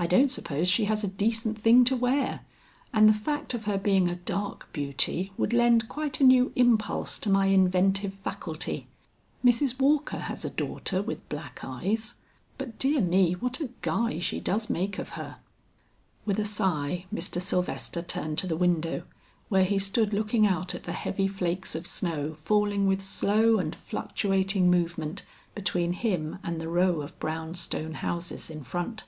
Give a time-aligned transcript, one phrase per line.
[0.00, 2.42] I don't suppose she has a decent thing to wear,
[2.94, 7.18] and the fact of her being a dark beauty would lend quite a new impulse
[7.18, 8.86] to my inventive faculty.
[9.44, 9.80] Mrs.
[9.80, 12.14] Walker has a daughter with black eyes,
[12.58, 15.38] but dear me, what a guy she does make of her!"
[16.24, 17.42] With a sigh Mr.
[17.42, 19.02] Sylvester turned to the window
[19.48, 23.74] where he stood looking out at the heavy flakes of snow falling with slow and
[23.74, 25.24] fluctuating movement
[25.56, 29.02] between him and the row of brown stone houses in front.